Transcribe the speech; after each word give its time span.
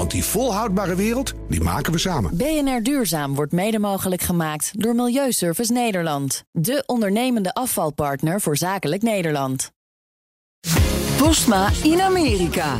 Want 0.00 0.12
die 0.12 0.24
volhoudbare 0.24 0.94
wereld, 0.94 1.34
die 1.48 1.60
maken 1.60 1.92
we 1.92 1.98
samen. 1.98 2.36
BNR 2.36 2.82
Duurzaam 2.82 3.34
wordt 3.34 3.52
mede 3.52 3.78
mogelijk 3.78 4.22
gemaakt 4.22 4.72
door 4.82 4.94
Milieuservice 4.94 5.72
Nederland. 5.72 6.44
De 6.52 6.82
ondernemende 6.86 7.54
afvalpartner 7.54 8.40
voor 8.40 8.56
zakelijk 8.56 9.02
Nederland. 9.02 9.72
Postma 11.18 11.70
in 11.82 12.00
Amerika. 12.00 12.78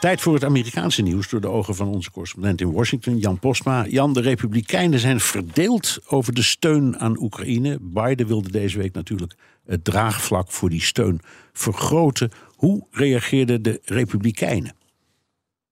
Tijd 0.00 0.20
voor 0.20 0.34
het 0.34 0.44
Amerikaanse 0.44 1.02
nieuws 1.02 1.28
door 1.28 1.40
de 1.40 1.48
ogen 1.48 1.74
van 1.74 1.88
onze 1.88 2.10
correspondent 2.10 2.60
in 2.60 2.72
Washington, 2.72 3.18
Jan 3.18 3.38
Postma. 3.38 3.86
Jan, 3.86 4.12
de 4.12 4.20
Republikeinen 4.20 4.98
zijn 4.98 5.20
verdeeld 5.20 5.98
over 6.06 6.34
de 6.34 6.42
steun 6.42 6.98
aan 6.98 7.22
Oekraïne. 7.22 7.78
Biden 7.80 8.26
wilde 8.26 8.50
deze 8.50 8.78
week 8.78 8.94
natuurlijk 8.94 9.34
het 9.66 9.84
draagvlak 9.84 10.50
voor 10.50 10.70
die 10.70 10.82
steun 10.82 11.20
vergroten. 11.52 12.30
Hoe 12.56 12.86
reageerden 12.90 13.62
de 13.62 13.80
Republikeinen? 13.84 14.82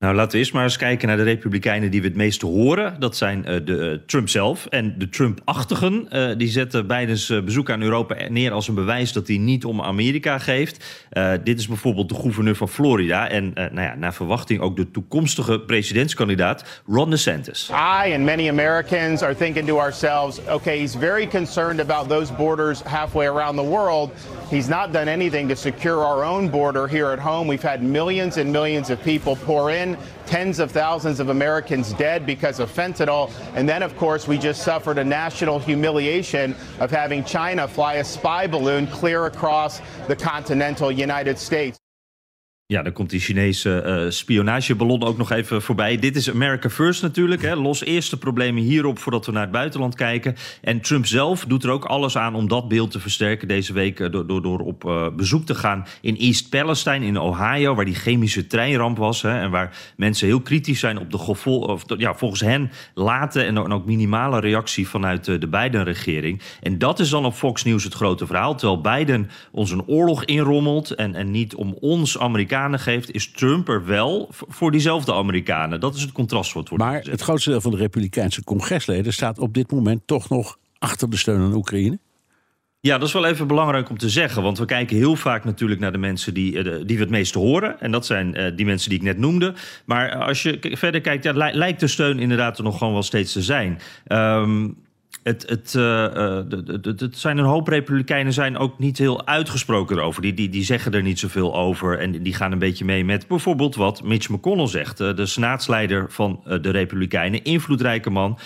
Nou, 0.03 0.15
laten 0.15 0.33
we 0.33 0.39
eerst 0.39 0.53
maar 0.53 0.65
eens 0.65 0.77
kijken 0.77 1.09
naar 1.09 1.17
de 1.17 1.23
Republikeinen 1.23 1.91
die 1.91 2.01
we 2.01 2.07
het 2.07 2.17
meest 2.17 2.41
horen. 2.41 2.97
Dat 2.99 3.17
zijn 3.17 3.39
uh, 3.39 3.45
de 3.65 3.73
uh, 3.73 3.99
Trump 4.07 4.29
zelf 4.29 4.67
en 4.67 4.95
de 4.99 5.09
Trump-achtigen. 5.09 6.09
Uh, 6.13 6.31
die 6.37 6.49
zetten 6.49 6.87
Bidens 6.87 7.33
bezoek 7.45 7.71
aan 7.71 7.83
Europa 7.83 8.17
neer 8.29 8.53
als 8.53 8.69
een 8.69 8.75
bewijs 8.75 9.13
dat 9.13 9.27
hij 9.27 9.37
niet 9.37 9.65
om 9.65 9.83
Amerika 9.83 10.39
geeft. 10.39 11.07
dit 11.45 11.59
is 11.59 11.69
bijvoorbeeld 11.69 12.09
de 12.09 12.15
gouverneur 12.15 12.55
van 12.55 12.69
Florida 12.69 13.29
en 13.29 13.53
nou 13.55 13.81
ja, 13.81 13.95
naar 13.95 14.15
verwachting 14.15 14.61
ook 14.61 14.77
de 14.77 14.91
toekomstige 14.91 15.61
presidentskandidaat 15.61 16.83
Ron 16.87 17.11
DeSantis. 17.11 17.71
I 17.71 18.15
and 18.15 18.25
many 18.25 18.49
Americans 18.49 19.23
are 19.23 19.35
thinking 19.35 19.67
to 19.67 19.79
ourselves, 19.79 20.41
okay, 20.49 20.79
he's 20.79 20.95
very 20.95 21.27
concerned 21.27 21.81
about 21.81 22.09
those 22.09 22.33
borders 22.33 22.83
halfway 22.85 23.27
around 23.27 23.57
the 23.57 23.69
world. 23.69 24.11
He's 24.53 24.69
not 24.69 24.93
done 24.93 25.11
anything 25.11 25.49
to 25.49 25.55
secure 25.55 26.05
our 26.05 26.25
own 26.25 26.51
border 26.51 26.87
here 26.87 27.13
at 27.13 27.19
home. 27.19 27.49
We've 27.49 27.69
had 27.69 27.83
millions 27.83 28.37
and 28.37 28.53
millions 28.53 28.91
of 28.91 28.99
people 29.03 29.37
pour 29.37 29.71
in, 29.71 29.92
tens 30.27 30.59
of 30.59 30.71
thousands 30.71 31.21
of 31.21 31.29
Americans 31.29 31.93
dead 31.95 32.25
because 32.25 32.61
of 32.61 32.71
fentanyl. 32.71 33.31
And 33.55 33.69
then, 33.69 33.83
of 33.83 33.97
course, 33.97 34.27
we 34.29 34.39
just 34.39 34.63
suffered 34.63 34.99
a 34.99 35.05
national 35.05 35.59
humiliation 35.59 36.55
of 36.81 36.91
having 36.91 37.25
China 37.25 37.67
fly 37.69 37.95
a 37.95 38.05
spy 38.05 38.47
balloon 38.47 38.87
clear 38.87 39.27
across 39.27 39.81
the 40.09 40.17
continental 40.17 40.91
United 40.91 41.39
States. 41.39 41.82
Ja, 42.73 42.83
dan 42.83 42.93
komt 42.93 43.11
die 43.11 43.21
Chinese 43.21 43.85
uh, 43.87 44.11
spionageballon 44.11 45.03
ook 45.03 45.19
nog 45.19 45.31
even 45.31 45.63
voorbij. 45.63 45.99
Dit 45.99 46.17
is 46.17 46.31
America 46.31 46.71
First 46.71 47.03
natuurlijk. 47.03 47.43
Hè. 47.43 47.55
Los 47.55 47.85
eerst 47.85 48.11
de 48.11 48.17
problemen 48.17 48.63
hierop 48.63 48.99
voordat 48.99 49.27
we 49.27 49.33
naar 49.33 49.43
het 49.43 49.51
buitenland 49.51 49.95
kijken. 49.95 50.37
En 50.61 50.81
Trump 50.81 51.07
zelf 51.07 51.45
doet 51.45 51.65
er 51.65 51.71
ook 51.71 51.85
alles 51.85 52.17
aan 52.17 52.35
om 52.35 52.49
dat 52.49 52.69
beeld 52.69 52.91
te 52.91 53.01
versterken 53.01 53.49
deze 53.49 53.73
week... 53.73 54.01
Uh, 54.01 54.11
door, 54.11 54.27
door, 54.27 54.43
door 54.43 54.59
op 54.59 54.85
uh, 54.85 55.07
bezoek 55.17 55.47
te 55.47 55.55
gaan 55.55 55.87
in 56.01 56.17
East 56.17 56.49
Palestine 56.49 57.07
in 57.07 57.19
Ohio... 57.19 57.75
waar 57.75 57.85
die 57.85 57.95
chemische 57.95 58.47
treinramp 58.47 58.99
was 58.99 59.23
hè, 59.23 59.41
en 59.41 59.51
waar 59.51 59.77
mensen 59.97 60.27
heel 60.27 60.41
kritisch 60.41 60.81
zijn 60.81 60.99
op 60.99 61.11
de 61.11 61.19
gevol 61.19 61.61
of, 61.61 61.85
ja, 61.97 62.15
volgens 62.15 62.41
hen 62.41 62.71
late 62.95 63.43
en 63.43 63.73
ook 63.73 63.87
minimale 63.87 64.41
reactie 64.41 64.89
vanuit 64.89 65.25
de 65.25 65.49
Biden-regering. 65.49 66.41
En 66.63 66.79
dat 66.79 66.99
is 66.99 67.09
dan 67.09 67.25
op 67.25 67.35
Fox 67.35 67.65
News 67.65 67.85
het 67.85 67.95
grote 67.95 68.27
verhaal. 68.27 68.55
Terwijl 68.57 68.81
Biden 68.81 69.31
ons 69.51 69.71
een 69.71 69.87
oorlog 69.87 70.25
inrommelt 70.25 70.91
en, 70.91 71.15
en 71.15 71.31
niet 71.31 71.55
om 71.55 71.77
ons 71.81 72.19
Amerikanen 72.63 73.03
geeft, 73.03 73.15
is 73.15 73.31
Trump 73.31 73.69
er 73.69 73.87
wel 73.87 74.29
voor 74.31 74.71
diezelfde 74.71 75.15
Amerikanen. 75.15 75.81
Dat 75.81 75.95
is 75.95 76.03
het 76.03 76.13
contrast 76.13 76.53
wat 76.53 76.69
wordt 76.69 76.85
Maar 76.85 76.97
gezet. 76.97 77.13
het 77.13 77.21
grootste 77.21 77.51
deel 77.51 77.61
van 77.61 77.71
de 77.71 77.77
Republikeinse 77.77 78.45
congresleden 78.45 79.13
staat 79.13 79.39
op 79.39 79.55
dit 79.55 79.71
moment 79.71 80.03
toch 80.07 80.29
nog 80.29 80.59
achter 80.79 81.11
de 81.11 81.17
steun 81.17 81.41
aan 81.41 81.55
Oekraïne. 81.55 81.99
Ja, 82.81 82.99
dat 82.99 83.09
is 83.09 83.15
wel 83.15 83.27
even 83.27 83.47
belangrijk 83.47 83.91
om 83.91 83.99
te 83.99 84.09
zeggen. 84.09 84.43
Want 84.43 84.59
we 84.59 84.65
kijken 84.65 84.97
heel 84.97 85.17
vaak 85.17 85.45
natuurlijk 85.45 85.81
naar 85.81 85.93
de 85.93 85.99
mensen 85.99 86.35
die, 86.35 86.53
die 86.85 86.97
we 86.97 87.03
het 87.03 87.11
meeste 87.11 87.39
horen. 87.39 87.81
En 87.81 87.91
dat 87.91 88.07
zijn 88.07 88.57
die 88.57 88.67
mensen 88.67 88.89
die 88.91 88.99
ik 88.99 89.05
net 89.05 89.19
noemde. 89.19 89.55
Maar 89.85 90.15
als 90.17 90.43
je 90.43 90.59
verder 90.61 91.01
kijkt, 91.01 91.25
ja, 91.25 91.33
lijkt 91.53 91.81
de 91.81 91.87
steun 91.87 92.19
inderdaad 92.19 92.59
er 92.59 92.65
nog 92.65 92.79
gewoon 92.79 92.93
wel 92.93 93.03
steeds 93.03 93.33
te 93.33 93.43
zijn. 93.43 93.79
Um, 94.09 94.77
het, 95.23 95.49
het, 95.49 95.75
uh, 95.77 96.37
het, 96.83 97.01
het, 97.01 97.19
zijn 97.19 97.39
een 97.39 97.45
hoop 97.45 97.69
republikeinen 97.69 98.33
zijn 98.33 98.59
ook 98.59 98.79
niet 98.79 98.99
heel 98.99 99.27
uitgesproken 99.27 99.97
erover. 99.97 100.23
Die, 100.23 100.35
die, 100.35 100.49
die 100.49 100.65
zeggen 100.65 100.93
er 100.93 101.03
niet 101.03 101.19
zoveel 101.19 101.55
over. 101.55 101.99
En 101.99 102.23
die 102.23 102.35
gaan 102.35 102.53
een 102.53 102.59
beetje 102.59 102.85
mee 102.85 103.05
met 103.05 103.27
bijvoorbeeld 103.27 103.75
wat 103.75 104.03
Mitch 104.03 104.29
McConnell 104.29 104.67
zegt. 104.67 104.99
De 104.99 105.27
senaatsleider 105.27 106.07
van 106.09 106.41
de 106.61 106.71
republikeinen, 106.71 107.45
invloedrijke 107.45 108.11
man. 108.11 108.39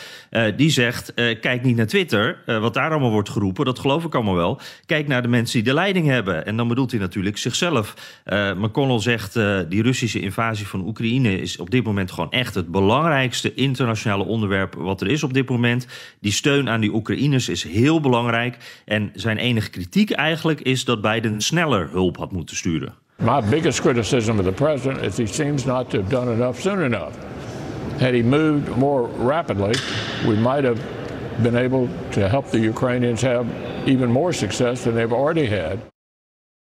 Die 0.56 0.70
zegt, 0.70 1.14
kijk 1.14 1.62
niet 1.62 1.76
naar 1.76 1.86
Twitter, 1.86 2.42
wat 2.46 2.74
daar 2.74 2.90
allemaal 2.90 3.10
wordt 3.10 3.28
geroepen. 3.28 3.64
Dat 3.64 3.78
geloof 3.78 4.04
ik 4.04 4.14
allemaal 4.14 4.34
wel. 4.34 4.60
Kijk 4.86 5.06
naar 5.06 5.22
de 5.22 5.28
mensen 5.28 5.54
die 5.54 5.68
de 5.68 5.74
leiding 5.74 6.06
hebben. 6.06 6.46
En 6.46 6.56
dan 6.56 6.68
bedoelt 6.68 6.90
hij 6.90 7.00
natuurlijk 7.00 7.38
zichzelf. 7.38 7.94
McConnell 8.56 9.00
zegt, 9.00 9.38
die 9.68 9.82
Russische 9.82 10.20
invasie 10.20 10.66
van 10.66 10.86
Oekraïne... 10.86 11.40
is 11.40 11.56
op 11.56 11.70
dit 11.70 11.84
moment 11.84 12.12
gewoon 12.12 12.30
echt 12.30 12.54
het 12.54 12.68
belangrijkste 12.68 13.54
internationale 13.54 14.24
onderwerp... 14.24 14.74
wat 14.74 15.00
er 15.00 15.08
is 15.08 15.22
op 15.22 15.34
dit 15.34 15.48
moment. 15.48 15.86
Die 16.20 16.32
steun 16.32 16.65
aan 16.68 16.80
die 16.80 16.94
Oekraïners 16.94 17.48
is 17.48 17.62
heel 17.62 18.00
belangrijk. 18.00 18.56
En 18.84 19.10
zijn 19.14 19.38
enige 19.38 19.70
kritiek 19.70 20.10
eigenlijk 20.10 20.60
is 20.60 20.84
dat 20.84 21.00
Biden 21.00 21.40
sneller 21.40 21.88
hulp 21.90 22.16
had 22.16 22.32
moeten 22.32 22.56
sturen. 22.56 22.94
My 23.22 23.42
biggest 23.50 23.80
criticism 23.80 24.38
of 24.38 24.44
the 24.44 24.52
president 24.52 25.02
is 25.02 25.16
he 25.16 25.26
seems 25.26 25.64
not 25.64 25.90
to 25.90 25.98
have 25.98 26.10
done 26.10 26.32
enough 26.32 26.60
soon 26.60 26.82
enough. 26.82 27.14
Had 27.98 28.12
he 28.12 28.22
moved 28.22 28.76
more 28.76 29.08
rapidly, 29.18 29.74
we 30.26 30.34
might 30.34 30.64
have 30.64 30.78
been 31.42 31.56
able 31.56 31.88
to 32.10 32.20
help 32.20 32.50
the 32.50 32.60
Ukrainians 32.60 33.22
have 33.22 33.46
even 33.86 34.10
more 34.10 34.32
success 34.32 34.82
than 34.82 34.94
they've 34.94 35.16
already 35.16 35.46
had. 35.46 35.78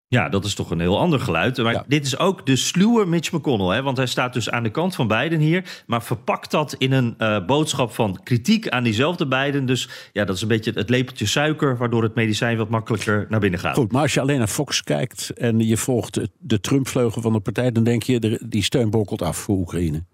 Ja, 0.08 0.28
dat 0.28 0.44
is 0.44 0.54
toch 0.54 0.70
een 0.70 0.80
heel 0.80 0.98
ander 0.98 1.20
geluid. 1.20 1.56
Maar 1.56 1.72
ja. 1.72 1.84
dit 1.88 2.06
is 2.06 2.18
ook 2.18 2.46
de 2.46 2.56
sluwe 2.56 3.06
Mitch 3.06 3.32
McConnell. 3.32 3.76
Hè? 3.76 3.82
Want 3.82 3.96
hij 3.96 4.06
staat 4.06 4.32
dus 4.32 4.50
aan 4.50 4.62
de 4.62 4.70
kant 4.70 4.94
van 4.94 5.08
Biden 5.08 5.40
hier. 5.40 5.82
Maar 5.86 6.02
verpakt 6.02 6.50
dat 6.50 6.74
in 6.74 6.92
een 6.92 7.14
uh, 7.18 7.44
boodschap 7.46 7.92
van 7.92 8.20
kritiek 8.22 8.68
aan 8.68 8.82
diezelfde 8.84 9.26
Biden. 9.26 9.66
Dus 9.66 9.88
ja, 10.12 10.24
dat 10.24 10.36
is 10.36 10.42
een 10.42 10.48
beetje 10.48 10.72
het 10.74 10.90
lepeltje 10.90 11.26
suiker... 11.26 11.76
waardoor 11.76 12.02
het 12.02 12.14
medicijn 12.14 12.56
wat 12.56 12.68
makkelijker 12.68 13.26
naar 13.28 13.40
binnen 13.40 13.60
gaat. 13.60 13.74
Goed, 13.74 13.92
maar 13.92 14.02
als 14.02 14.14
je 14.14 14.20
alleen 14.20 14.38
naar 14.38 14.46
Fox 14.46 14.82
kijkt... 14.82 15.30
en 15.30 15.58
je 15.60 15.76
volgt 15.76 16.20
de 16.38 16.60
Trump-vleugel 16.60 17.22
van 17.22 17.32
de 17.32 17.40
partij... 17.40 17.72
dan 17.72 17.84
denk 17.84 18.02
je, 18.02 18.40
die 18.48 18.62
steun 18.62 18.90
bokkelt 18.90 19.22
af 19.22 19.36
voor 19.36 19.56
Oekraïne. 19.56 20.04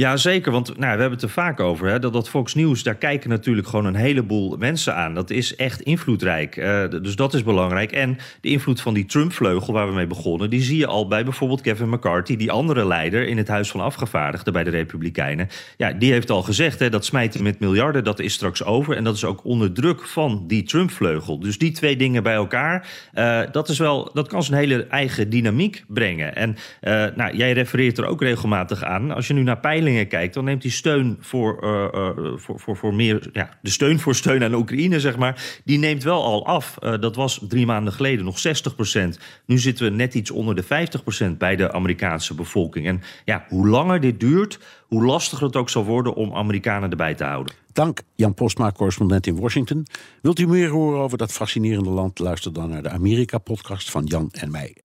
Ja, 0.00 0.16
zeker. 0.16 0.52
Want 0.52 0.66
nou, 0.66 0.80
we 0.80 1.00
hebben 1.00 1.10
het 1.10 1.22
er 1.22 1.28
vaak 1.28 1.60
over. 1.60 1.88
Hè, 1.88 1.98
dat, 1.98 2.12
dat 2.12 2.28
Fox 2.28 2.54
News, 2.54 2.82
daar 2.82 2.94
kijken 2.94 3.30
natuurlijk 3.30 3.68
gewoon 3.68 3.84
een 3.84 3.94
heleboel 3.94 4.56
mensen 4.56 4.94
aan. 4.94 5.14
Dat 5.14 5.30
is 5.30 5.56
echt 5.56 5.80
invloedrijk. 5.80 6.56
Uh, 6.56 6.88
dus 6.88 7.16
dat 7.16 7.34
is 7.34 7.42
belangrijk. 7.42 7.92
En 7.92 8.18
de 8.40 8.48
invloed 8.48 8.80
van 8.80 8.94
die 8.94 9.04
Trump-vleugel 9.04 9.72
waar 9.72 9.88
we 9.88 9.94
mee 9.94 10.06
begonnen... 10.06 10.50
die 10.50 10.62
zie 10.62 10.78
je 10.78 10.86
al 10.86 11.08
bij 11.08 11.24
bijvoorbeeld 11.24 11.60
Kevin 11.60 11.88
McCarthy... 11.88 12.36
die 12.36 12.50
andere 12.50 12.86
leider 12.86 13.26
in 13.28 13.36
het 13.36 13.48
Huis 13.48 13.70
van 13.70 13.80
Afgevaardigden 13.80 14.52
bij 14.52 14.64
de 14.64 14.70
Republikeinen. 14.70 15.48
Ja, 15.76 15.92
die 15.92 16.12
heeft 16.12 16.30
al 16.30 16.42
gezegd, 16.42 16.78
hè, 16.78 16.90
dat 16.90 17.04
smijten 17.04 17.42
met 17.42 17.60
miljarden, 17.60 18.04
dat 18.04 18.20
is 18.20 18.32
straks 18.32 18.64
over. 18.64 18.96
En 18.96 19.04
dat 19.04 19.14
is 19.14 19.24
ook 19.24 19.44
onder 19.44 19.72
druk 19.72 20.04
van 20.04 20.44
die 20.46 20.62
Trump-vleugel. 20.62 21.38
Dus 21.38 21.58
die 21.58 21.72
twee 21.72 21.96
dingen 21.96 22.22
bij 22.22 22.34
elkaar, 22.34 22.88
uh, 23.14 23.40
dat, 23.52 23.68
is 23.68 23.78
wel, 23.78 24.10
dat 24.12 24.28
kan 24.28 24.42
zijn 24.42 24.58
hele 24.58 24.86
eigen 24.86 25.30
dynamiek 25.30 25.84
brengen. 25.88 26.34
En 26.34 26.50
uh, 26.50 27.04
nou, 27.14 27.36
jij 27.36 27.52
refereert 27.52 27.98
er 27.98 28.06
ook 28.06 28.22
regelmatig 28.22 28.84
aan. 28.84 29.10
Als 29.10 29.26
je 29.26 29.34
nu 29.34 29.42
naar 29.42 29.60
kijkt, 30.08 30.34
dan 30.34 30.44
neemt 30.44 30.62
die 30.62 30.70
steun 30.70 31.16
voor, 31.20 31.64
uh, 31.64 31.88
uh, 31.94 32.32
voor, 32.36 32.60
voor, 32.60 32.76
voor 32.76 32.94
meer. 32.94 33.28
Ja, 33.32 33.50
de 33.62 33.70
steun 33.70 34.00
voor 34.00 34.14
steun 34.14 34.44
aan 34.44 34.54
Oekraïne, 34.54 35.00
zeg 35.00 35.16
maar. 35.16 35.60
Die 35.64 35.78
neemt 35.78 36.02
wel 36.02 36.24
al 36.24 36.46
af. 36.46 36.76
Uh, 36.80 36.98
dat 37.00 37.16
was 37.16 37.40
drie 37.48 37.66
maanden 37.66 37.92
geleden 37.92 38.24
nog 38.24 38.38
60 38.38 38.74
procent. 38.74 39.18
Nu 39.46 39.58
zitten 39.58 39.84
we 39.84 39.90
net 39.90 40.14
iets 40.14 40.30
onder 40.30 40.54
de 40.54 40.62
50 40.62 41.02
procent 41.02 41.38
bij 41.38 41.56
de 41.56 41.72
Amerikaanse 41.72 42.34
bevolking. 42.34 42.86
En 42.86 43.02
ja, 43.24 43.46
hoe 43.48 43.68
langer 43.68 44.00
dit 44.00 44.20
duurt, 44.20 44.58
hoe 44.86 45.04
lastiger 45.04 45.46
het 45.46 45.56
ook 45.56 45.70
zal 45.70 45.84
worden 45.84 46.14
om 46.14 46.34
Amerikanen 46.34 46.90
erbij 46.90 47.14
te 47.14 47.24
houden. 47.24 47.54
Dank 47.72 48.02
Jan 48.14 48.34
Postma, 48.34 48.72
correspondent 48.72 49.26
in 49.26 49.40
Washington. 49.40 49.86
Wilt 50.22 50.38
u 50.38 50.46
meer 50.46 50.68
horen 50.68 51.00
over 51.00 51.18
dat 51.18 51.32
fascinerende 51.32 51.90
land? 51.90 52.18
Luister 52.18 52.52
dan 52.52 52.70
naar 52.70 52.82
de 52.82 52.90
Amerika-podcast 52.90 53.90
van 53.90 54.04
Jan 54.04 54.28
en 54.32 54.50
mij. 54.50 54.85